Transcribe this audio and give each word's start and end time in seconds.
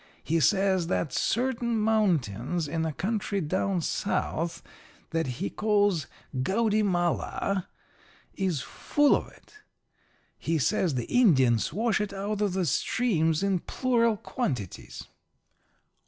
He 0.23 0.39
says 0.39 0.87
that 0.87 1.13
certain 1.13 1.77
mountains 1.79 2.67
in 2.67 2.83
a 2.87 2.91
country 2.91 3.39
down 3.39 3.81
South 3.81 4.63
that 5.11 5.27
he 5.37 5.51
calls 5.51 6.07
Gaudymala 6.41 7.67
is 8.33 8.61
full 8.61 9.15
of 9.15 9.27
it. 9.27 9.57
He 10.39 10.57
says 10.57 10.95
the 10.95 11.05
Indians 11.05 11.71
wash 11.71 12.01
it 12.01 12.13
out 12.13 12.41
of 12.41 12.53
the 12.53 12.65
streams 12.65 13.43
in 13.43 13.59
plural 13.59 14.17
quantities. 14.17 15.07